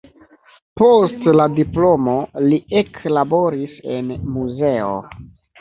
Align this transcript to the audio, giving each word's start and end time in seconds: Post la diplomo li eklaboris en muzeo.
Post 0.79 1.27
la 1.41 1.45
diplomo 1.59 2.17
li 2.45 2.59
eklaboris 2.83 3.79
en 3.99 4.11
muzeo. 4.39 4.93